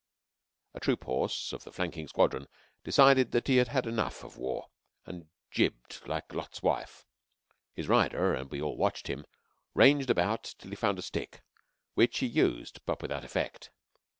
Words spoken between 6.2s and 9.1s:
Lot's wife. His rider (we all watched